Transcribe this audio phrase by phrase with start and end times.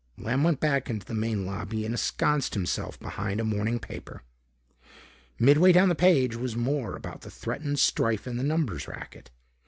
[0.17, 4.23] Lamb went back into the main lobby and ensconced himself behind a morning paper.
[5.37, 9.29] Midway down the page was more about the threatened strife in the numbers racket.